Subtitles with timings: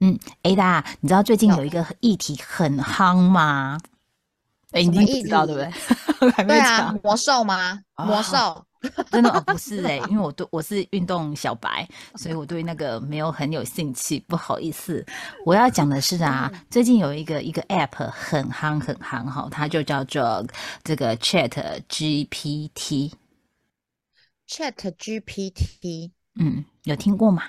[0.00, 3.78] 嗯，Ada，你知道最近有一个议题很夯吗？
[4.72, 5.70] 哎，你知道对不对？
[6.46, 7.82] 对啊，魔兽吗？
[7.96, 8.64] 魔兽？
[9.10, 15.04] 真的哦，不是哎， 因为我对我是运动小白，所以我对那个没有很有兴趣，不好意思。
[15.44, 20.42] 我要讲的是啊，最近有一个一个 App 很夯很夯哈，它就叫做
[20.82, 21.50] 这个 Chat
[21.90, 23.12] GPT。
[24.48, 27.42] Chat GPT，嗯，有听过吗？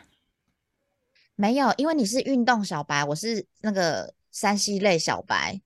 [1.42, 5.60] 没有，因为你是运动小白，我是那个山西类小白，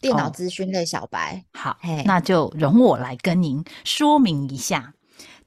[0.00, 1.44] 电脑资讯类小白。
[1.52, 1.76] 好，
[2.06, 4.94] 那就容我来跟您说明一下。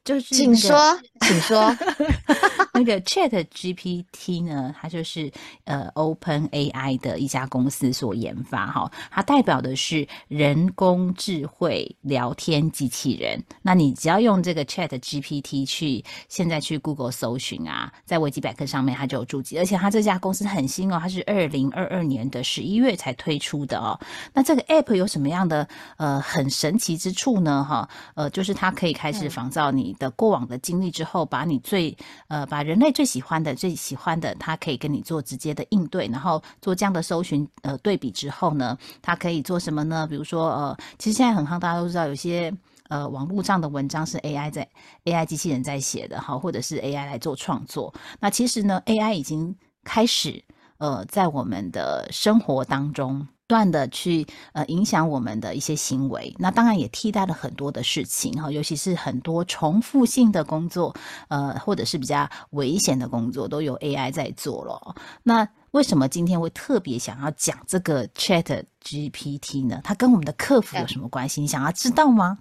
[0.04, 0.76] 就是，请说，
[1.22, 1.78] 请说。
[2.74, 5.32] 那个 Chat GPT 呢，它就是
[5.66, 13.44] 呃 Open AI 的一家公司所研发哈，它代表的是人工智慧聊天机器人。
[13.62, 24.00] 那你只要用这个 Chat GPT 去现在去 Google 搜寻啊，在维基百科上面它就有注记，而且它这家公司很新哦，它是二零二二年的十一月才推出的哦。
[24.34, 27.64] 那这个 App 有什么样的呃很神奇之处呢？
[27.64, 29.91] 哈，呃，就是它可以开始仿造你。
[29.94, 31.96] 的过往的经历之后，把你最
[32.28, 40.08] 呃把人类最喜欢的最喜欢的，它可以跟你做直接的应对，然后做这样的搜寻呃对比之后呢，它可以做什么呢？
[40.08, 42.54] 比如说呃，其实现在很夯，大家都知道有些
[42.90, 44.68] 呃网络上的文章是 AI 在
[45.06, 47.94] AI 机器人在写的哈，或者是 AI 来做创作。
[48.20, 50.44] 那其实呢，AI 已经开始
[50.78, 53.28] 呃在我们的生活当中。
[53.52, 60.96] 断的去呃影响我们的一些行为，那当然也替代了很多的事情哈，尤其是很多重复性的工作，
[61.28, 64.96] 呃或者是比较危险的工作，都有 AI 在做了。
[65.24, 69.82] 那为什么今天会特别想要讲这个 Chat GPT 呢？
[69.84, 71.42] 它跟我们的客服有什么关系？
[71.42, 72.40] 你想要知道吗？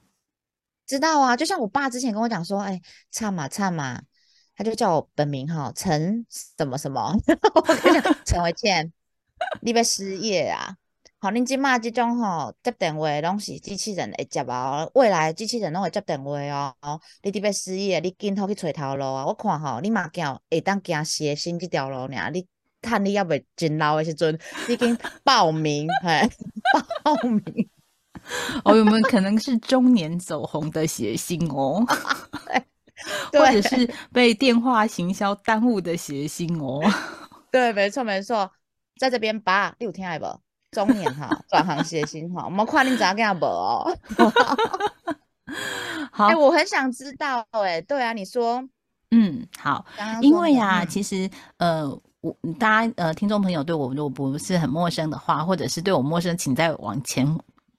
[0.86, 4.00] 知道啊，就像我爸之前跟我讲说，哎，唱嘛唱嘛，
[4.56, 6.24] 他就叫我本名哈，陈
[6.56, 7.16] 什么什么，
[7.54, 8.92] 我跟你讲，陈维倩，
[9.60, 10.76] 你被失业啊？
[11.22, 16.40] 好，恁即马即种吼接电话拢是机器人会接哦，未来机器人拢会接电话
[16.80, 16.98] 哦。
[17.22, 19.26] 你特别失业，你紧好去找头路啊！
[19.26, 22.30] 我看吼，你嘛行会当行写新即条路呢。
[22.32, 22.46] 你
[22.80, 26.26] 趁你要未真老的时阵，已经报名嘿，
[27.04, 27.68] 报名。
[28.64, 31.84] 哦，有没有可能是中年走红的谐星哦？
[33.32, 36.80] 或者是被电话行销耽误的谐星哦？
[37.52, 38.50] 对，没错没错，
[38.98, 40.40] 在这边吧，你有听不？
[40.72, 43.96] 中年哈， 转行写信哈，我们跨年怎样跟他播哦？
[46.12, 48.62] 好，哎，我很想知道，哎，对啊，你说，
[49.10, 49.84] 嗯，好，
[50.20, 51.88] 因为呀，其实呃，
[52.20, 57.26] 我大家呃，听众朋友对我如果不是很陌生的话，或者是对我陌生，请再往前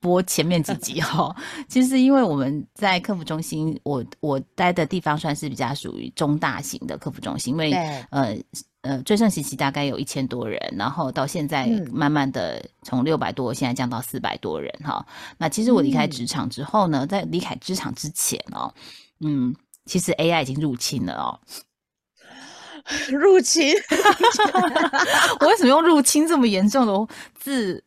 [0.02, 1.34] 播前面几集哈。
[1.70, 7.72] 其实因为我们在客服中心，我我待的地方算是比较属于中大型的客服中心，因为
[8.10, 8.36] 呃。
[8.82, 15.06] 呃，最盛时期大概有一千多人，然后到现在慢慢的从六百多现在降到四百多人哈。
[15.38, 18.74] 那其实我离开职场之后呢，在离开职场之前哦，
[19.20, 19.56] 嗯，
[19.86, 21.40] 其实 AI 已经入侵了哦，
[23.12, 23.72] 入侵，
[25.40, 27.84] 我为什么用入侵这么严重的字？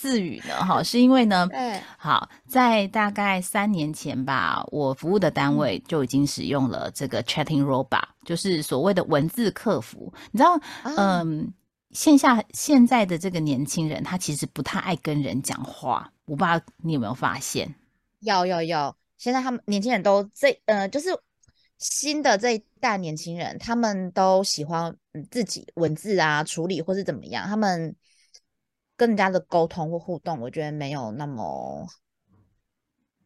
[0.00, 0.56] 自语呢？
[0.64, 1.46] 哈，是因为呢，
[1.98, 10.10] 好，在大概三年前吧，我服务的单位就已经使用了这个 chatting robot，就是所谓的文字客服。
[10.32, 11.52] 你知道，嗯，
[11.90, 16.10] 线下现在的这个年轻人，他其实不太爱跟人讲话。
[16.24, 17.74] 我不知道你有没有发现？
[18.20, 21.10] 有有有，现在他们年轻人都这呃，就是
[21.76, 24.96] 新的这一代年轻人，他们都喜欢
[25.30, 27.94] 自己文字啊处理或是怎么样，他们。
[29.00, 31.86] 跟人家的沟通或互动，我觉得没有那么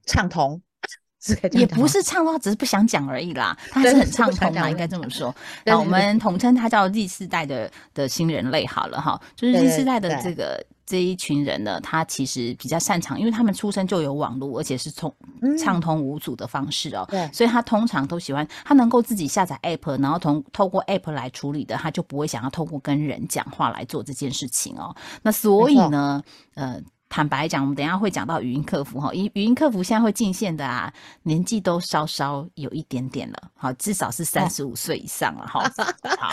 [0.06, 0.62] 畅通，
[1.50, 3.58] 也不是畅通，只是不想讲而已啦。
[3.72, 5.34] 他是很 畅通嘛，应该这么说。
[5.66, 10.64] 那我们统称他叫第四代的的新人类好了哈，就是第四代的这个。
[10.86, 15.14] 这一群人呢，他其实比较擅长，因为他们出生就有网络，而且是从
[15.58, 24.94] 畅通无阻的方式哦，对，所以他通常都喜欢他能够自己下载 app，然后从透过 app 来处理的，他就不会想要透过跟人讲话来做这件事情哦。
[25.22, 26.22] 那所以呢，
[26.54, 26.78] 呃，
[27.08, 30.92] 坦白讲，我们等下会讲到语音客服哈，语语音客服现在会进线的啊，
[31.22, 35.62] 年纪都稍稍有一点点了，好，至少是三十五岁以上了哈。
[36.20, 36.30] 好。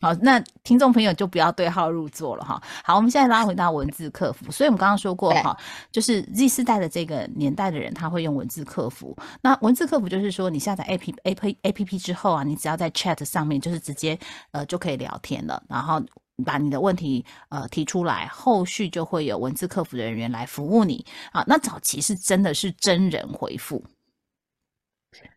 [0.00, 2.62] 好，那听众朋友就不要对号入座了哈。
[2.84, 5.56] 好，我们现在拉回到文字客服，所以我们刚刚说过哈，
[5.90, 9.16] 就是 Z 世代的这个年代的人，他会用文字客服。
[9.40, 14.18] 那文字客服就是说，你下载 A P A P A P P 之后啊，你只要在 Chat 上面，就是直接
[14.52, 16.02] 呃就可以聊天了，然后
[16.44, 21.42] 把你的问题呃提出来，后续就会有文字客服的人员来服务你啊。
[21.46, 23.82] 那早期是真的是真人回复，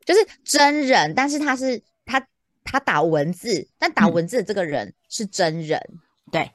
[0.06, 2.21] 就是真人，但是他是他
[2.71, 5.80] 他打文字，但打嗯文字的这个人是真人。
[6.31, 6.50] 对。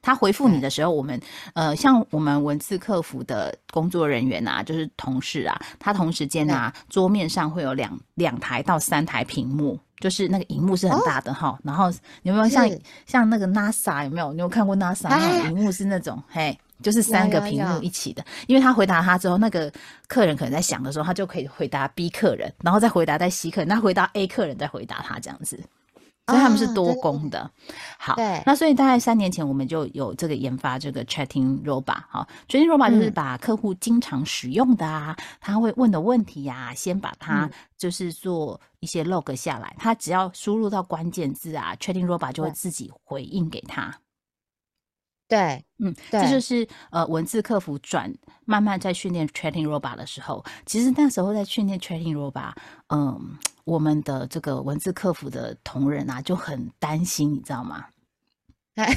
[0.00, 1.20] 他回复你的时候，我们
[1.54, 11.90] 呃，像我们文字客服的工作人员啊，就是同事啊，他同时间啊，桌面上会有两两台到三台屏幕，就是那个荧幕是很大的哈、然后
[12.22, 12.68] 有没有像
[13.06, 14.32] 像那个 NASA 有没有？
[14.32, 16.58] 你有看过 NASA 那荧幕是那种嘿？
[16.80, 19.68] 就是三个屏幕一起的，因为他回答他之后，那个
[20.06, 25.58] 客人可能在想的时候，他就可以回答 B 客人，然后再回答在 C 客人，那回答 A 客人再回答他这样子，
[26.28, 27.02] 所以他们是多啊对对。
[27.02, 27.50] 工的。
[27.98, 28.14] 好，
[28.46, 33.12] 那所以大概三年前我们就有这个研发这个 Chatting Robot 哈，Chatting Robot 就是嗯。
[33.12, 37.50] 把客户经常使用的啊，他会问的问题呀、先把它嗯。
[37.76, 43.94] 就是做一些 log 下来，他只要输入到关键字啊，Chatting Robot 就会自己回应给他。
[45.28, 48.12] 对，嗯，对这就是呃文字客服转
[48.46, 52.54] 慢慢在训练 Chatting Robot 的时候，其实那时候在训练 Chatting Robot，
[52.88, 57.84] 嗯，我们的这个文字客服的同仁啊就很担心，你知道吗？
[58.76, 58.96] 哎，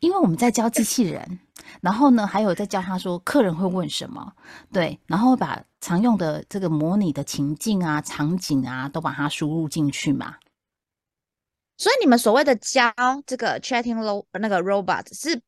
[0.00, 1.38] 因为我们在教机器人，
[1.80, 4.32] 然后呢，还有在教他说客人会问什么，
[4.70, 10.34] 对，然后把常用的这个模拟的情境啊、场景啊，都把它输入进去嘛。
[11.80, 12.92] 所以你们所谓的教
[13.26, 15.40] 这个 chatting ro 那个 robot 是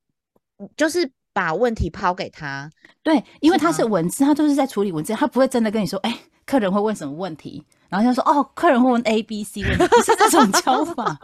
[0.79, 2.71] 就是把问题抛给他，
[3.03, 11.19] 对，因为他是文字，他就是在处理文字，他不会真的跟你说，哎，客人会问什么问题，然后他说，哦，客人会问 A、B、C 问题，不是这种 教法。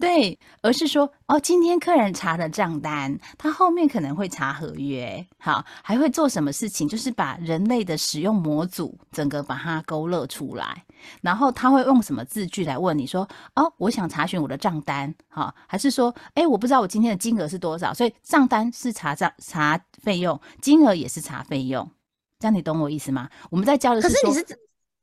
[0.00, 6.88] 对，而是说哦，今天客人查了账单，他后面可能会查合约，好，还会做什么事情？
[6.88, 10.84] 就是把人类的使用模组整个把它勾勒出来，
[11.20, 21.90] 然后他会用什么字句来问你说，哦，我想查询我的账单，好，还是说，哎，我不知道我今天的金额是多少，所以账单是查账查费用，金额也是查费用，
[22.38, 23.28] 这样你懂我意思吗？
[23.50, 24.58] 我们在教的说可是你是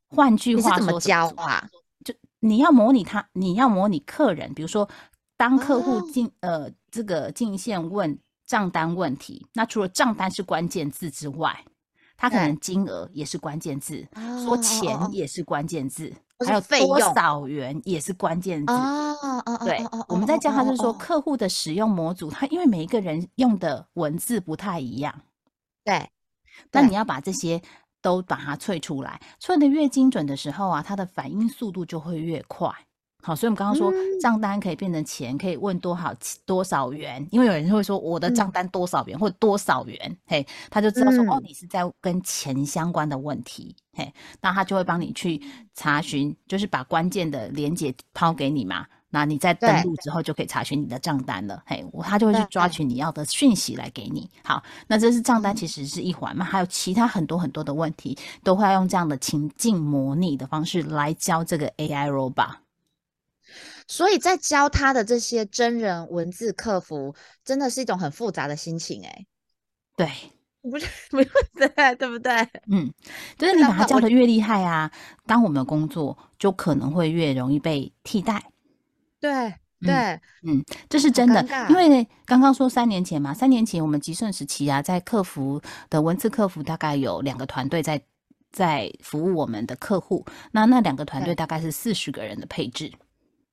[0.10, 1.68] 换句你是怎么话说教啊？
[2.46, 4.88] 你要模拟他，你要模拟客人，比如说，
[5.36, 11.66] 当客户哦进、呃这个进线问账单问题，那除了账单是关键字之外，
[12.16, 16.14] 他可能金额也是关键字，哦说钱也是关键字，
[16.46, 17.14] 还有多费用。
[17.16, 18.72] 少元也是关键字。
[18.72, 25.22] 哦哦哦，对我们在教他就是说，客户的使用模组，他因为每一个人用的文字不太一样，
[25.84, 26.10] 对，对。
[26.72, 27.62] 那你要把这些
[28.06, 32.72] 都把它萃出来，萃的越精准的时候啊，它的反应速度就会越快。
[33.24, 36.16] 好，所以我们刚刚说嗯账单可以变成钱，可以问多少
[36.46, 45.42] 多少元，因为有人会说我的账嗯单多少元、或多少元，嘿，他就知道说、哦嗯你是在跟钱相关的问题，嘿，那他就会帮你去
[45.74, 48.86] 查询，就是把关键的连接抛给你嘛。
[49.16, 54.30] 那你在登录之后就可以查询你的账单了，嘿，我他就会去抓取你要的讯息来给你。
[54.44, 62.56] 好，那这是账单嗯其实是一环嘛，还有其他很多很多的问题，都会要用这样的情境模拟的方式来教这个 AI robot。
[63.88, 69.26] 所以在教他的这些真人文字客服，真的是一种很复杂的心情哎、
[69.96, 70.12] 对，
[70.62, 72.34] 你不是不是对对不对？
[72.70, 72.92] 嗯，
[73.38, 74.92] 就是你把它那那我教的越厉害啊，
[75.26, 78.44] 当我们的工作就可能会越容易被替代。
[79.26, 79.94] 对对，
[80.44, 88.02] 嗯这是真的因为刚刚说三年前嘛，三年前我们极盛时期啊，在客服的文字客服大概有两个团队在
[88.52, 92.92] 在服务我们的客户，那那两个团队大概是四十个人的配置，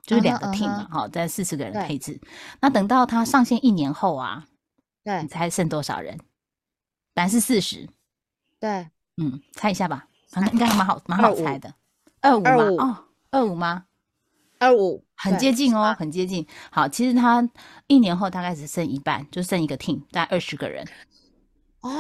[0.07, 2.21] 就是两个 team 嗯嘛，哈、在四十个人的配置。
[2.61, 4.45] 那等到它上线一年后啊，
[5.03, 6.17] 对你猜剩多少人？
[7.15, 7.89] 本来是四十，
[8.61, 11.75] 对，嗯，猜一下吧，反正应该还蛮好蛮好猜的，
[12.21, 13.85] 二五吗？25哦，二五吗？
[14.63, 16.47] 二五很接近哦，很接近。
[16.71, 17.49] 好，其实他
[17.89, 20.87] 一年后大概只剩一半，就剩一个 team，大概二十个人。
[21.81, 21.91] 哦，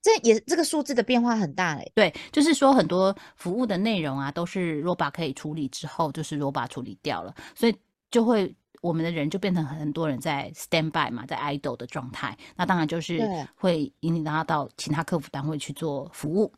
[0.00, 1.90] 这也这个数字的变化很大嘞。
[1.96, 7.76] 对，就是说很多服务的内容啊，都是 Roba 可以处理之后，就是 Roba 处理掉了，所以
[8.10, 12.36] 就会我们的人就变成很多人在 stand by 嘛，在 idle 的状态。
[12.54, 13.20] 那当然就是
[13.56, 16.52] 会引领他到其他客服单位去做服务。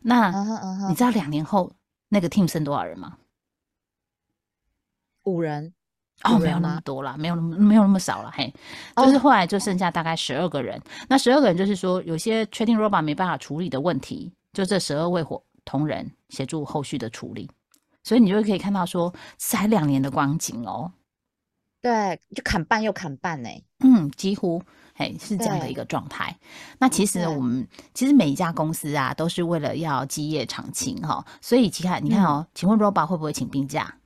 [0.00, 0.30] 那、
[0.88, 1.70] 你知道两年后
[2.08, 3.18] 那个 team 剩多少人吗？
[5.24, 5.72] 五人
[6.24, 8.52] 哦，没有那么多了，没有那么没有那么少了，嘿，
[8.94, 10.80] 哦就是后来就剩下大概十二个人。
[11.08, 17.50] 那十二个人就是说，有些确定 robot 没办法处理的问题，就这十二位伙同仁协助后续的处理。
[18.04, 20.92] 所以你就可以看到说，才两年的光景哦，
[21.80, 23.48] 对，就砍半又砍半呢。
[23.80, 24.62] 嗯，几乎。
[24.94, 26.38] 嘿，是这样的一个状态。
[26.78, 31.24] 那其实呢我们其实每一家公司啊，都是为了要基业长青哈。
[31.40, 33.96] 所以其看，你看哦，请问 robot 会不会请病假？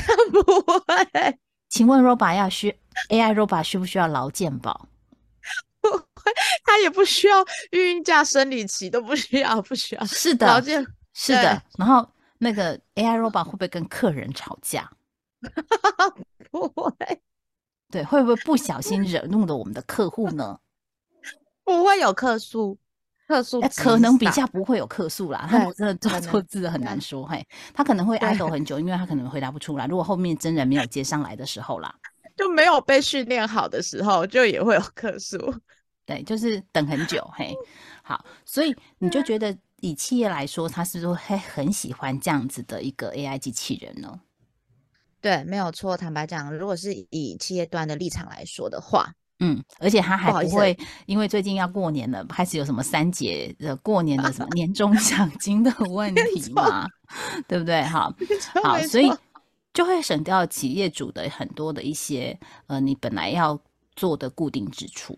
[0.32, 2.74] 不会，请问 Roba 要需
[3.10, 4.88] AI Roba 需不需要劳健保？
[6.64, 10.04] 他也不需要孕假、生理期都不需要，不需要。
[10.06, 11.62] 是的，劳健是的。
[11.78, 12.08] 然后
[12.38, 14.90] 那个 AI Roba 会不会跟客人吵架？
[16.50, 16.94] 不会，
[17.90, 20.58] 对，会不会不小心惹怒了我们的客户呢？
[21.64, 22.78] 不会有客诉，
[23.26, 29.86] 客诉哎，可能比少较不会有客诉啦，他对我真的做可能错字的很难说，嘿，他可能会对 idle 很久，因为他可能回答不出来。
[29.86, 31.94] 如果后面真人没有接上来的时候啦，
[32.36, 35.38] 就没有被训练好的时候，就也会有客诉。
[36.06, 37.54] 对，就是等很久，嘿，
[38.02, 44.20] 好，所以 你就觉得以企业来说，他是不是会很喜欢这样子的一个 AI 机器人呢？
[45.22, 45.96] 对，没有错。
[45.96, 56.88] 坦白讲，如果是以企业端的立场来说的话，嗯，而且他还不会因为最近要过年了，开始有什么三节的过年的什么年终奖金的问题嘛，
[57.46, 57.82] 对不对？
[57.82, 58.12] 好，
[58.62, 59.12] 好，所以
[59.74, 63.58] 就会省掉企业主的很多的一些呃，你本来要
[63.94, 65.16] 做的固定支出。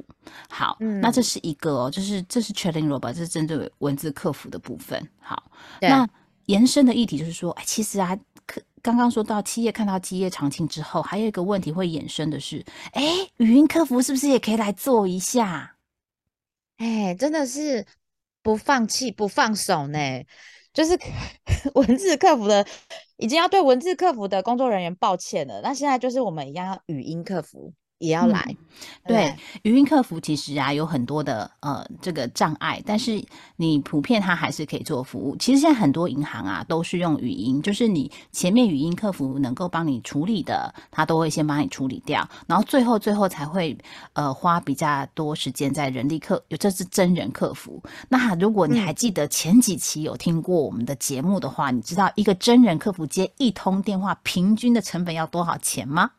[0.51, 5.01] 好，那这嗯是一个哦，就是这是 Chatting Robot，这是针对文字客服的部分。
[5.21, 6.09] 好，那
[6.47, 13.03] 延伸的议题就是说，哎，其实啊，可刚刚说到企业看到基业长青之后，还有一个问题会衍生的是，哎，
[13.39, 15.77] 语音客服是不是也可以来做一下？
[16.77, 17.85] 哎，真的是
[18.43, 19.99] 不放弃、不放手呢。
[20.73, 20.97] 就是
[21.75, 22.65] 文字客服的，
[23.17, 25.61] 已经要对文字客服的工作人员抱歉了。
[25.63, 28.57] 那现在就是我们一样要语音客服也要嗯来，
[29.07, 33.25] 对语音客服其实啊有很多的呃这个障碍，但是
[33.57, 35.35] 你普遍它还是可以做服务。
[35.37, 43.77] 其实现在很多银行啊都是用语音，就是你前面语音客服能够帮你处理的，它都会先帮你处理掉，然后最后最后才会
[44.13, 47.83] 呃花比较多时间在人力客，这是真人客服。
[48.11, 56.11] 那如果你还记得前几期有听过我们的节目的话，你知道一个真人客服接一通电话平均的成本要多少钱吗？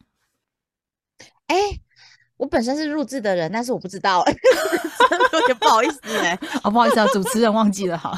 [1.48, 1.56] 哎，
[2.38, 8.18] 我本身是录制的人，但是我不知道，真的有点不好意思哎， 哦，不好意思啊，主持人忘记了，好。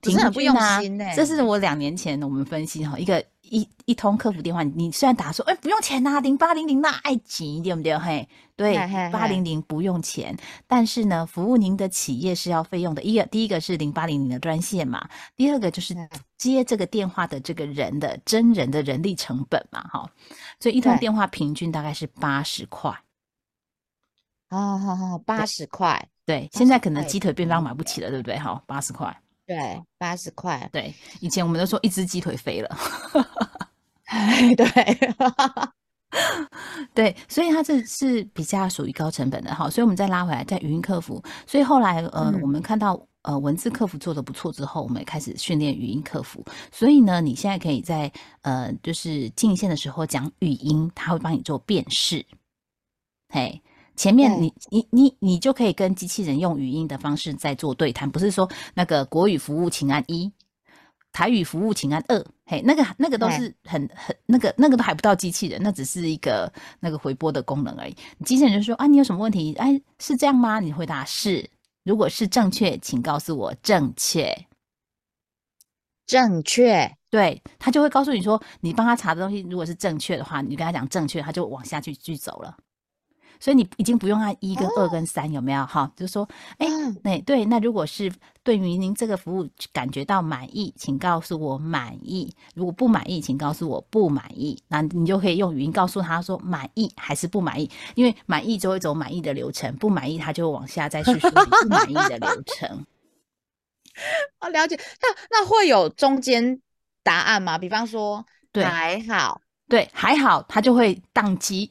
[0.00, 1.14] 只是很不用心哎。
[1.14, 3.22] 这是我两年前我们分析哈，一个
[3.54, 7.96] 一一通客服电话，你虽然打说，哎、不用钱呐、零八零零那爱急对不对？
[7.96, 8.76] 嘿，对
[9.12, 13.02] 八零零不用钱，但是呢，服务您的企业是要费用的。
[13.04, 20.10] 一个第一个是零八零零的专线嘛，第二个就是嗯接这个电话的这个人的真人的人力成本嘛，哈，
[20.58, 22.90] 所以一通电话平均大概是八十块。
[24.50, 28.36] 哦，好好，八十块，对，现在可能鸡腿便当买不起了，对不对？
[28.38, 29.16] 哈，八十块。
[29.46, 32.76] 对，八十块，对，以前我们都说一只鸡腿飞了。
[34.04, 34.66] 哎， 对，
[36.94, 42.40] 对，所以它这是比较属于高成本的哈，所以我们再拉回来，在语音客服，所以后来呃，嗯。
[42.40, 48.10] 我们看到呃文字客服做的不错之后，我们也开始训练语音客服，所以呢，你现在可以在
[48.42, 52.24] 呃就是进线的时候讲语音，它会帮你做辨识，
[53.28, 53.60] 嘿。
[53.96, 60.32] 前面你你你你就可以跟机器人用语音的方式在做对谈，不是说那个国语服务请按一，
[61.12, 67.96] 台语服务请按二，嘿，那个那个都是很很那个那个都还不到机器人，那只是一个那个回拨的功能而已。
[68.24, 69.54] 机器人就说啊，你有什么问题？
[69.54, 70.58] 哎，是这样吗？
[70.58, 71.48] 你回答是，
[71.84, 74.46] 如果是正确，请告诉我正确。
[76.06, 82.56] 正确，对他就会告诉你说，你帮他查的东西如果是正确的话，你跟他讲正确，他就往下去去走了。
[83.44, 85.66] 所以你已经不用按一跟二跟三，有没有？
[85.66, 88.10] 哈，就是说，哎、嗯那对，那如果是
[88.42, 94.58] 对于您这个服务感觉到满意，请告诉我满意；如果不满意，请告诉我不满意。
[94.68, 102.86] 那你就可以用语音告诉他说满意还是不满意，因为满意就会走满意的流程，不满意他就会往下再叙述你不满意的流程。
[104.40, 104.74] 哦，了解。
[105.02, 106.62] 那那会有中间
[107.02, 107.58] 答案吗？
[107.58, 111.70] 比方说，对还好，对，还好，他就会宕机。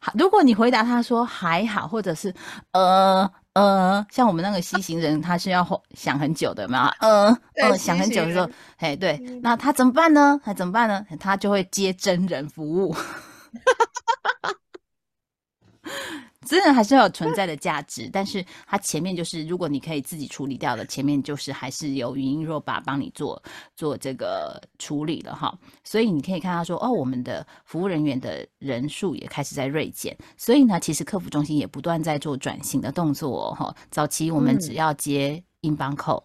[0.00, 2.32] 好，如果你回答他说还好，或者是
[2.72, 6.84] 呃呃，像我们那个西行人，他是要想很久的有没有？
[7.00, 10.40] 呃 呃，想很久的时候，哎，对，嗯那他怎么办呢？
[10.44, 11.04] 他怎么办呢？
[11.18, 12.94] 他就会接真人服务。
[16.48, 23.40] 真的还是要有存在的价值，但是它前面就是，如果你可以自己处理掉的，前面就是还是由语音若把帮你做
[23.76, 25.56] 做这个处理了哈。
[25.84, 33.76] 所以你可以看到说，哦，我们的服务人员的人数也开始在锐减，所以呢，其实客服中心也不断在做转型的动作哦哈。
[33.90, 36.24] 早期我们嗯只要接英邦扣。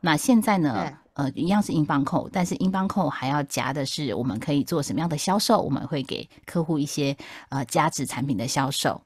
[0.00, 0.92] 那现在呢？
[1.14, 5.62] 呃，一样是英镑扣，但是英镑扣还要加的是，我们可以做什么样的销售？
[5.62, 7.16] 我们会给客户一些
[7.50, 9.00] 呃价值产品的销售。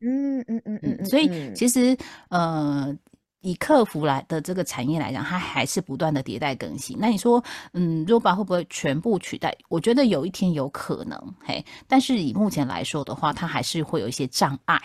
[0.00, 1.96] 嗯嗯嗯嗯所以嗯其实
[2.30, 2.96] 呃，
[3.40, 6.96] 以客服来的这个产业来讲，它还是不断的迭代更新。
[6.98, 9.56] 那你说，嗯，robot 会不会全部取代？
[9.68, 14.80] 我觉得有一天有可能，嘿，但是以目前来说的话，它还是会有一些障碍。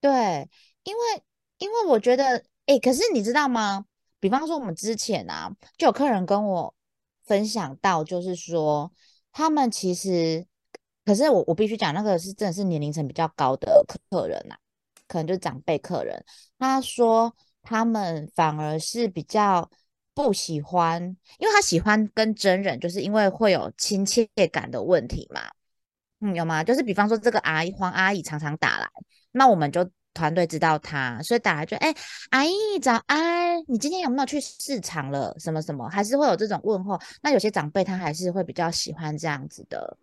[0.00, 0.48] 对，
[0.84, 1.22] 因为
[1.58, 3.84] 因为我觉得，哎，可是你知道吗？
[4.20, 6.74] 比方说我们之前啊，就有客人跟我
[7.24, 8.92] 分享到，就是说
[9.32, 10.46] 他们其实，
[11.06, 14.56] 可是我我必须讲，那个是真的是年龄层比较高的客人呐、
[15.08, 16.22] 可能就是长辈客人。
[16.58, 19.70] 他说他们反而是比较
[20.12, 21.00] 不喜欢，
[21.38, 25.40] 因为他喜欢跟真人，就是因为会有亲切感的问题嘛。
[26.20, 26.64] 嗯，有吗？
[26.64, 28.88] 就是比方说这个阿姨黄阿姨常常打来，
[29.32, 31.94] 那我们就团队知道他，所以打来就哎，
[32.30, 35.36] 阿姨早安，你今天有没有去市场了？
[35.38, 36.98] 什么什么，还是会有这种问候。
[37.22, 39.96] 那有些长辈他还是会比较喜欢这样子的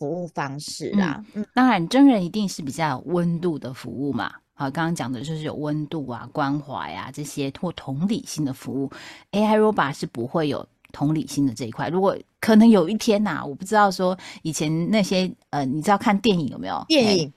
[0.00, 1.22] 服务方式啊。
[1.34, 4.32] 嗯，当然，真人一定是比较有温度的服务嘛。
[4.54, 8.90] 好，刚刚讲的就是有温度啊、关怀啊这些或同理心的服务
[9.32, 11.88] ，AI Robot 是不会有同理心的这一块。
[11.88, 16.74] 如果可能有一天呐、我不知道说以前那些呃，你知道看电影有没有？
[16.76, 17.32] 哎电影，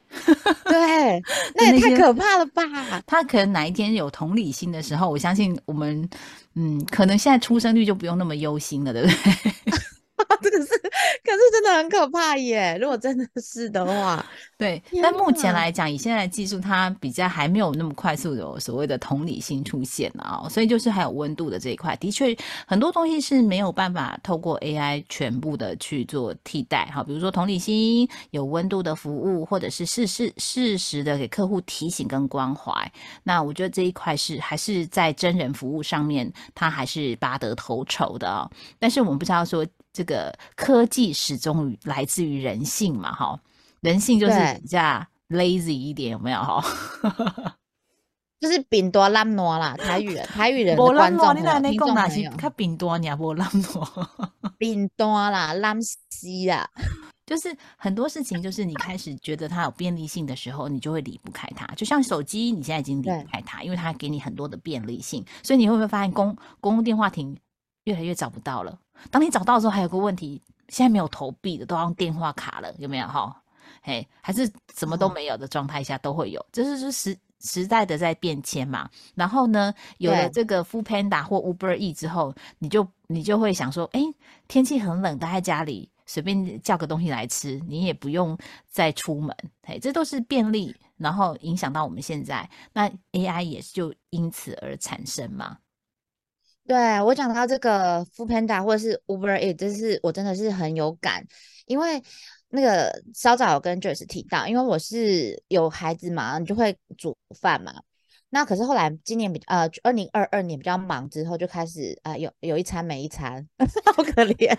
[0.66, 1.22] 对，
[1.56, 2.64] 那也太可怕了吧？
[3.06, 6.10] 他可能哪一天有同理心的时候，我相信我们，
[6.56, 9.53] 嗯，可能现在出生率就不用那么忧心了，对不对？
[11.64, 12.78] 的很可怕耶！
[12.82, 14.26] 如果真的是的话，
[14.58, 22.36] 对，但目前来讲，以现在的技术，它比较还没有那么快速有所谓的同理心出现啊、所以就是还有温度的这一块，的确
[22.68, 32.72] 很多东西是没有办法透过 AI 全部的去做替代哈，比如说同理心、有温度的服务，或者是适事适时的给客户提醒跟关怀。
[33.24, 38.50] 那我觉得这一块是还是在真人服务上面，它还是拔得头筹的哦。
[38.80, 43.40] 但是我们不知道说这个科技始终于来自于人性嘛，哈，
[43.82, 46.64] 人性就是比较 lazy 一点，有没有哈？
[48.42, 53.16] 就是饼多烂挪啦，台语人，台语人的无观众你哪朋友、听众朋友，是较扁多呢？
[53.16, 54.08] 无懒惰，
[54.58, 55.78] 饼多啦，烂
[56.10, 56.70] 西啦，
[57.26, 61.66] 就是很多事情，就是你开始觉得它有便利性的时候，你就会离不开它。
[61.76, 67.38] 就像手机，你现在已经离不开它，因为它给你很多的便利性，所以你会不会发现公公共电话亭
[67.86, 68.78] 越来越找不到了？
[69.12, 73.36] 当你找到的时候，还有个问题，现在没有投币的，都要用电话卡了，有没有哈？
[73.82, 78.90] 嘿，还是什么都哦没有的状态下都会有，这是是时时代的在变迁嘛。
[79.14, 84.02] 然后呢，有了对这个 Food Panda 或 Uber E 之后，你就你就会想说，哎，
[84.48, 88.38] 天气很冷，待在家里随便叫个东西来吃，你也不用
[88.70, 95.58] 再出门，嘿，这都是便利，然后影响到我们现在，那 AI 也就因此而产生嘛。
[96.66, 101.26] 对我讲到这个 f o o Panda 或者是 Uber E，这是我真的是很有感，
[101.66, 102.02] 因为
[102.50, 107.74] 那个稍早有跟 Joyce 提到，因为我是有孩子嘛，你就会煮饭嘛。
[108.30, 113.48] 那可是后来今年比呃二零二二年比较忙之后，就开始啊、呃有有一餐没一餐，
[113.96, 114.58] 好可怜。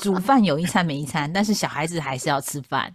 [0.00, 2.92] 煮饭有一餐没一餐，但是小孩子还是要吃饭。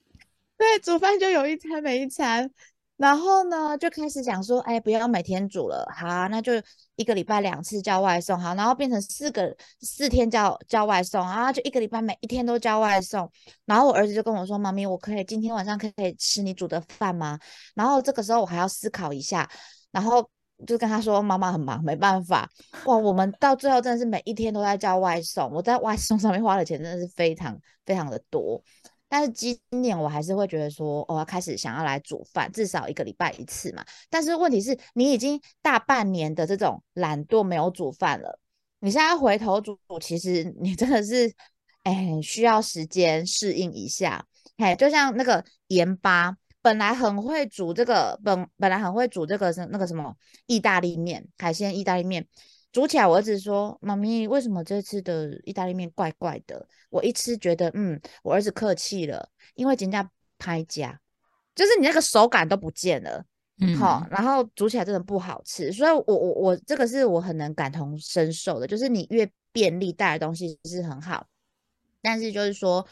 [0.56, 2.50] 对，煮饭就有一餐没一餐，
[2.96, 6.52] 然后呢，就开始讲说，哎，不要每天煮了，好，那就
[6.96, 13.30] 一个礼拜两次叫外送，好，然后变成四个四天叫叫外送啊，就一个礼拜每一天都叫外送。
[13.66, 17.38] 然后我儿子就跟我说，妈咪，我可以今天晚上可以吃你煮的饭吗？
[17.74, 19.46] 然后这个时候我还要思考一下，
[19.90, 20.26] 然后
[20.66, 22.48] 就跟他说，妈妈很忙，没办法。
[22.86, 28.62] 哇，我们到最后真的是每一天都在叫外送，我在外送上面花的钱真的是非常非常的多。
[29.08, 33.84] 但是今年我还是会觉得说，我、要开始想要来煮饭，至少一个礼拜一次嘛。
[34.10, 38.40] 但是问题是你已经大半年的这种懒惰没有煮饭了，
[38.80, 41.32] 你现在回头煮煮，其实你真的是，
[41.84, 44.26] 哎，需要时间适应一下。
[44.58, 50.16] 嘿，就像那个盐巴，本来很会煮这个，本本来很会煮这个是那个什么
[50.46, 52.26] 意大利面，海鲜意大利面。
[52.76, 61.00] 煮起来，我儿子说：“妈咪，为什么这次的意大利面怪怪的？”我一吃觉得，嗯，我儿子客气了，因为人家拍家，
[61.54, 63.24] 就是你那个手感都不见了，
[63.62, 71.26] 嗯，好、然后煮起来真的不好吃，所以我我我这个是我很能感同身受的，就是你越便利带的东西是很好，
[72.02, 72.86] 但是就是说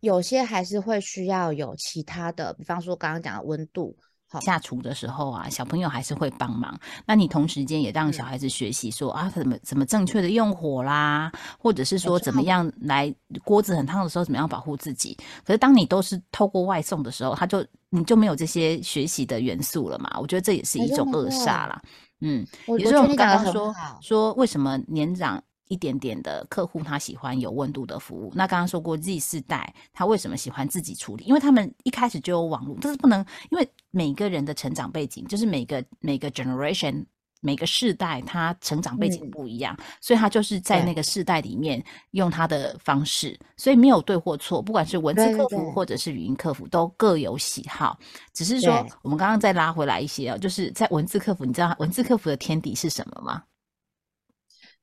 [0.00, 3.96] 有些还是会需要有其他的，比方说刚刚讲的温度
[4.30, 6.78] 好下厨的时候啊，小朋友还是会帮忙。
[7.04, 13.12] 那你同时间也让小孩子学习说、啊，怎么怎么正确的用火啦，或者是说怎么样来
[13.44, 15.16] 锅子很烫的时候怎么样保护自己。
[15.44, 20.16] 可是当你都是透过外送的时候，他就你就没有这些学习的元素了嘛？
[20.20, 21.82] 我觉得这也是一种恶没错没错煞啦。
[22.20, 28.30] 嗯，我也就是我们刚刚说，说为什么年长一点点的客户他喜欢有温度的服务？
[28.34, 31.24] 那刚刚说过 Z 世代他为什么喜欢自己处理？
[31.24, 37.06] 因为他们一开始就有网络，但是不能，因为每个人的成长背景就是每个每个 generation。
[37.42, 47.98] 每个世代他成长背景嗯不一样，所以他就是在那个世代里面用他的方式，所以没有对或错，不管是文字客服或者是语音客服都各有喜好。
[48.34, 53.42] 只是说我们刚刚再拉回来一些哦，就是在文字客服，你知道文字客服的天敌是什么吗？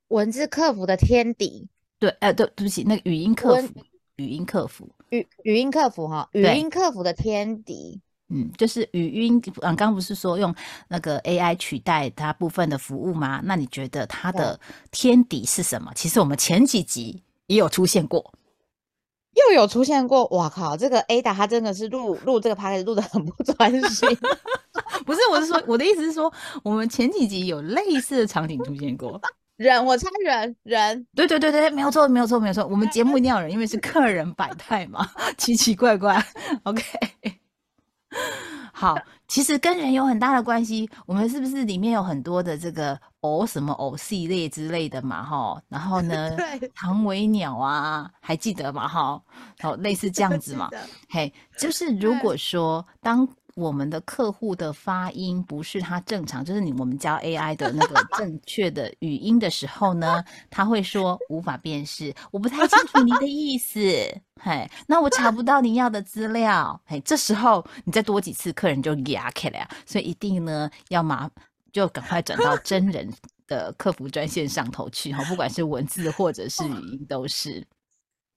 [0.10, 1.68] 文字客服的天敌，
[2.00, 3.74] 对，呃，对，对不起，那个语音客文服，
[4.16, 10.54] 语音客服，语语音客服哈，语对音客服的天敌，嗯，就是语音，嗯，刚刚不是说用
[10.88, 13.42] 那个 AI 取代它部分的服务吗？
[13.44, 14.60] 那你觉得它的
[14.92, 15.92] 天敌是什么？
[15.96, 18.34] 其实我们前几集也有出现过，
[19.36, 20.78] 又有出现过，哇靠！
[20.78, 24.08] 这个 Ada 他真的是录录这个 p d 录的很不专心，
[25.06, 26.32] 不是，我是说，我的意思是说，
[26.64, 29.20] 我们前几集有类似的场景出现过。
[29.58, 32.66] 人我猜人人对对对对，没有错，没有错，没有错。
[32.68, 36.24] 我们节目一定要有人，因为是客人百态嘛，奇奇怪怪。
[36.64, 36.84] OK，
[38.72, 38.96] 好，
[39.28, 40.88] 其实跟人有很大的关系。
[41.08, 45.24] 我们是不是里面有很多的这个偶什么偶系列之类的嘛？
[45.24, 48.88] 哈，然后呢 对，长尾鸟啊，还记得吗？
[48.88, 49.20] 哈，
[49.60, 50.70] 好，类似这样 子嘛。
[51.10, 63.80] 嘿，就是如果说当我们的客户的发音不是他正常，就是你我们教 AI 的那个正确的语音的时候呢， 他会说无法辨识，我不太清楚你的意思，
[64.40, 71.28] 嘿，那我查不到你要的资料，嘿，这时候你再多几次，客人就哑起来了，所以一定呢要麻
[71.74, 73.12] 就赶快转到真人
[73.48, 77.66] 的客服专线上头去哈，不管是文字或者是语音都是。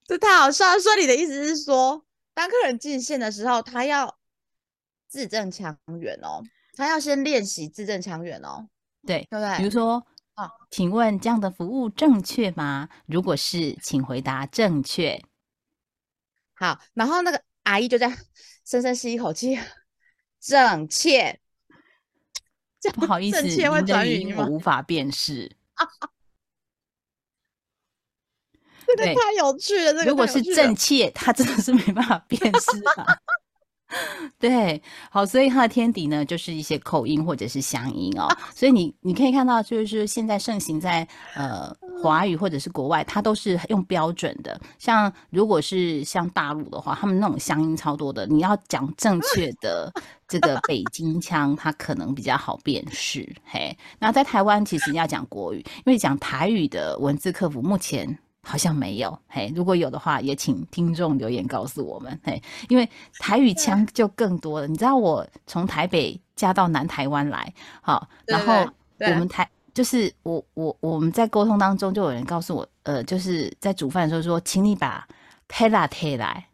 [0.07, 0.81] 这太好笑了。
[0.81, 2.03] 所以你的意思是说，
[2.33, 4.17] 当客人进线的时候，他要
[5.11, 6.41] 字正腔圆哦，
[6.75, 8.69] 他要先练习字正腔圆哦，
[9.05, 9.57] 对，对不对？
[9.59, 12.89] 比如说，啊请问这样的服务正确吗？
[13.07, 15.21] 如果是，请回答正确。
[16.55, 18.17] 好，然后那个阿姨就这样
[18.65, 19.59] 深深吸一口气，
[20.39, 21.41] 正确。
[22.79, 25.57] 这样不好意思，正确转语音我无法辨识。
[28.87, 33.07] 这个对太有趣了，这个如果是正确，他真的是没办法辨识啊。
[34.39, 38.29] 对，好，所以它的天敌呢，就是一些口音或者是乡音哦。
[38.55, 44.59] 所以你你可以看到，就是现在盛行在呃华语或者是国外，它都是用标准的。
[44.79, 49.93] 像如果是像大陆的话，他们那种乡音超多的，你要讲正确的
[50.29, 53.29] 这个北京腔，它可能比较好辨识。
[53.45, 58.19] 嘿，那在台湾其实要讲国语，因为讲台语的文字客服目前。
[58.43, 64.67] 好像没有，嘿，如果有的话，也请听众留言告诉我们，嘿，因为台语腔就更多了。
[64.67, 68.67] 你知道我从台北嫁到南台湾来，好，然后
[68.99, 75.07] 我们台就是我我我们在沟通当中，就有人告诉我，呃，就是在煮饭的时候说，请你把
[75.49, 76.49] pela 贴来，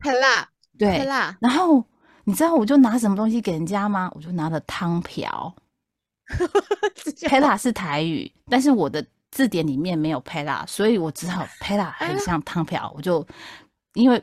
[0.00, 1.84] 很辣，对很，辣，然后
[2.24, 4.10] 你知道我就拿什么东西给人家吗？
[4.14, 5.54] 我就拿了汤瓢。
[6.94, 13.26] 直接，pela 是台语，但是我的字典里面没有 pela，所以我只好 pela 很像汤瓢，我就
[13.94, 14.22] 因为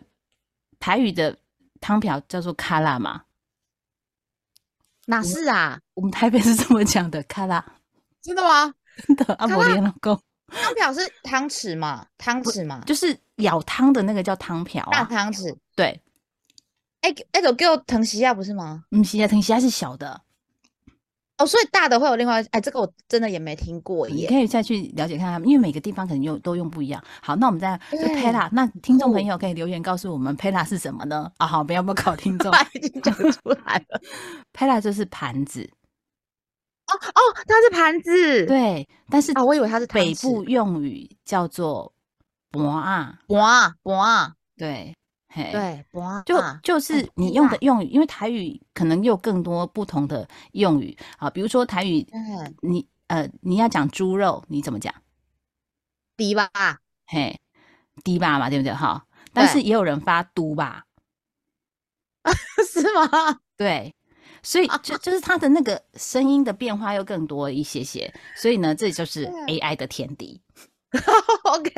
[0.80, 1.38] 台语的
[1.82, 3.24] 汤瓢叫做卡拉嘛，
[5.08, 5.80] 哪是啊？
[5.96, 7.66] 我们台北是这么讲的，卡拉，
[8.22, 8.74] 真的吗？
[9.08, 10.18] 真的阿伯连老公
[10.48, 12.06] 汤瓢是汤匙嘛？
[12.18, 12.82] 汤匙嘛？
[12.86, 15.56] 就是舀汤的那个叫汤瓢大啊，汤匙。
[15.76, 16.02] 对，
[17.02, 18.84] 哎，那个叫藤西亚不是吗？
[18.92, 20.22] 嗯，西亚藤西亚是小的，
[21.40, 24.16] 哦，所以大的会有另外，哎，这个我真的也没听过耶。
[24.16, 27.02] 你可以再去了解看看，因为每个地方可能用都用不一样。
[27.22, 31.32] 好，那我们再就对 pela，那听众朋友可以留言告诉我们 pela 是什么呢？
[31.38, 34.02] 啊，好，不要不要考听众他 已经讲出来了。
[34.54, 35.70] ，pela 就是盘子，
[36.88, 38.46] 哦哦，它是盘子。
[38.46, 41.94] 对，但是啊，我以为它是汤北部用语叫做
[42.52, 44.94] 博啊，博啊博啊，对，
[45.40, 54.94] 嘿，对盘，就啊就是哦你用的用语，因为台语可能有更多不同的用语啊，比如说台语，嗯，你呃你要讲猪肉，你怎么讲？
[56.18, 56.50] 低吧，
[57.06, 57.40] 嘿，
[58.04, 58.74] 低吧嘛，对不对？
[58.74, 60.84] 哈，但是也有人发嘟吧，
[62.70, 63.40] 是吗？
[63.56, 63.96] 对，
[64.44, 70.42] 所以 就就是它的那个声音的变化又更多一些些，所以呢，这就是 AI 的天敌。
[71.44, 71.72] OK，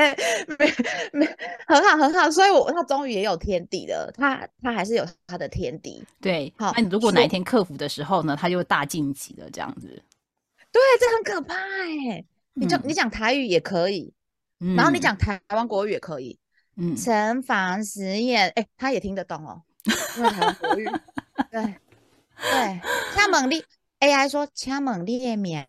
[0.57, 0.73] 没
[1.11, 1.25] 没
[1.67, 6.03] 很好很好，所以我他终于也有天敌了，他他还是有他的天敌。
[6.21, 9.87] 对，好那你如果哪一天克服的时候呢，他就大晋级了，这样子。
[10.71, 12.23] 对，这很可怕哎。
[12.53, 14.13] 你讲、嗯你讲台语也可以，
[14.59, 16.37] 嗯然后你，讲台湾国语也可以。
[16.77, 19.61] 嗯，城防实验，哎、他也听得懂哦，
[20.17, 20.85] 因为台湾国语。
[21.51, 21.61] 对
[22.37, 22.81] 对，
[23.13, 23.63] 请问你
[23.99, 25.65] AI 说，请问你的名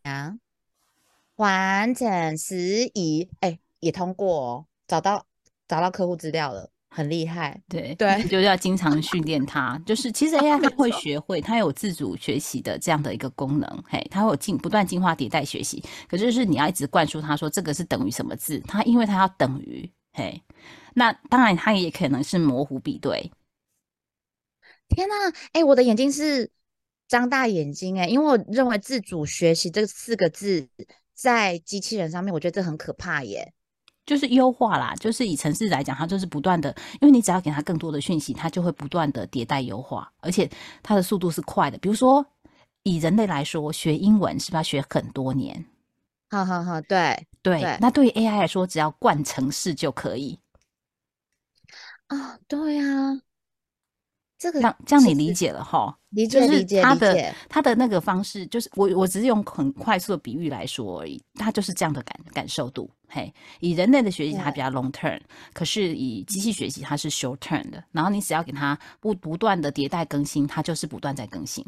[1.43, 5.27] 完整时宜，哎、也通过哦，找到
[5.67, 7.61] 找到客户资料了，很厉害。
[7.69, 9.77] 对对你就是要经常训练它。
[9.85, 15.83] 就是其实 AI 它会学会，它有自主学习的这样的一个功能，嘿，它会有进不断进化迭代学习。
[16.09, 20.41] 可是就是你要一直灌输它说这个是等于什么字，它因为它要等于，嘿，
[20.95, 23.33] 那当然它也可能是模糊比对，
[24.89, 25.15] 天呐，
[25.53, 26.53] 哎、我的眼睛是
[27.09, 30.69] 张大眼睛哎、因为我认为自主学习这四个字
[31.15, 33.53] 在机器人上面，我觉得这很可怕耶。
[34.05, 34.95] 就是优化啦。
[34.97, 40.51] 就是以城市来讲，它就是不断的，因为你只要给它更多的讯息，它就会不断的迭代优化，而且
[40.83, 41.79] 它的速度是快的。
[41.79, 42.27] 比如说
[42.83, 45.65] 以人类来说，学英文是不是要学很多年？
[46.29, 50.39] 好好好，对对，那对于 AI 来说，只要灌程式就可以。
[52.09, 53.21] 啊，对啊，
[54.39, 55.99] 这个这样这样你理解了哈？
[56.13, 62.91] 理就是解理解他的，他的那个方式，就是我我只是用很快速的比喻来说而已，他就是这样的感感受度。
[63.09, 65.21] 嘿，以人类的学习它比较 long term，
[65.53, 67.83] 可是以机器学习它是 short term 的。
[67.93, 71.63] 然后你只要给它不不断的迭代更新，它就是不断在更新。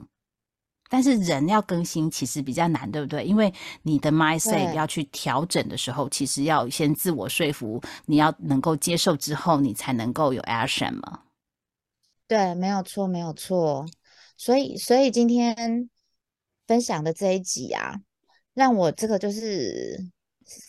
[0.88, 3.24] 但是人要更新其实比较难，对不对？
[3.24, 3.52] 因为
[3.82, 11.20] 你的 mindset 要去调整的时候，其实要先自我说服，你要能够接受之后，你才能够有 action 嘛。
[12.26, 13.84] 对，没有错，没有错。
[14.36, 15.88] 所以，所以今天
[16.66, 17.96] 分享的这一集啊，
[18.52, 19.98] 让我这个就是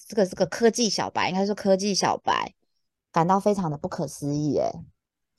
[0.07, 2.53] 这个这个科技小白，应该说科技小白，
[3.11, 4.57] 感到非常的不可思议。
[4.57, 4.71] 诶，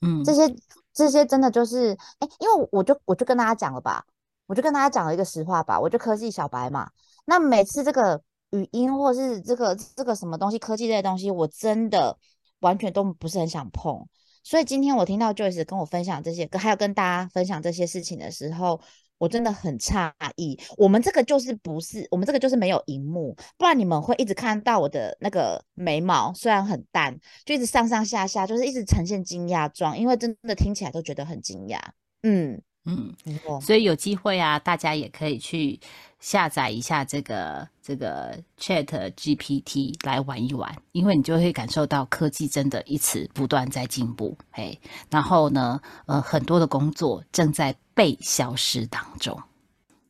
[0.01, 0.55] 嗯，这些
[0.93, 4.05] 这些真的就是，哎，因为我就我就跟大家讲了吧，
[4.45, 6.89] 我就跟大家讲了一个实话吧，我就科技小白嘛。
[7.25, 12.17] 那每次这个语音或是这个这个什么东西，科技类的东西，我真的
[12.59, 14.07] 完全都不是很想碰。
[14.47, 18.79] 所以今天我听到 Joyce 跟我分享这些，还有跟大家分享这些事情的时候，
[19.17, 20.57] 我真的很诧异。
[20.77, 31.81] 我们这个就是不是，我们这个就是没有荧幕，不然你们会一直看到我的那个眉毛，虽然很淡，就一直上上下下，就是一直呈现惊讶状，因为真的听起来都觉得很惊讶。
[32.23, 33.13] 嗯，嗯，
[33.61, 35.79] 所以有机会啊，大家也可以去
[36.19, 49.37] 下载一下这个这个 Chat GPT 来玩一玩，因为你就会感受到科技真的一直不断在进步，嘿，然后呢，呃，很多的工作正在被消失当中。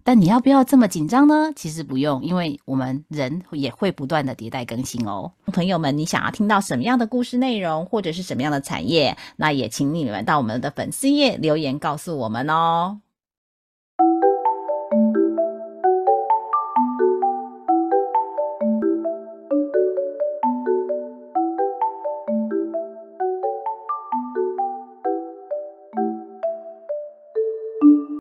[0.08, 1.52] 但你要不要这么紧张呢？
[1.54, 5.30] 其实不用，因为我们人也会不断的迭代更新哦。
[5.48, 13.02] 朋友们，你想要听到什么样的故事内容，或者是什么样的产业，那也请你们到我们的粉丝页留言告诉我们哦。